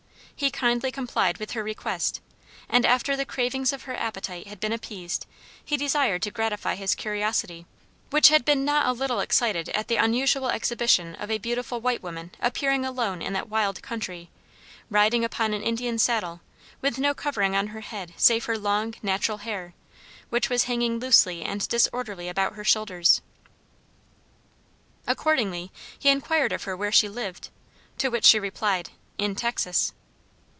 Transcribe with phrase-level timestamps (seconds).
[0.33, 2.19] He kindly complied with her request,
[2.67, 5.27] and after the cravings of her appetite had been appeased
[5.63, 7.67] he desired to gratify his curiosity,
[8.09, 12.01] which had been not a little excited at the unusual exhibition of a beautiful white
[12.01, 14.31] woman appearing alone in that wild country,
[14.89, 16.41] riding upon an Indian saddle,
[16.81, 19.75] with no covering on her head save her long natural hair,
[20.31, 23.21] which was hanging loosely and disorderly about her shoulders.
[25.05, 27.49] Accordingly, he inquired of her where she lived,
[27.99, 28.89] to which she replied,
[29.19, 29.93] "In Texas."